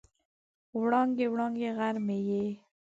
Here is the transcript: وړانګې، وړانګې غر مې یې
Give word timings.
وړانګې، 0.79 1.25
وړانګې 1.33 1.69
غر 1.77 1.95
مې 2.05 2.17
یې 2.27 2.45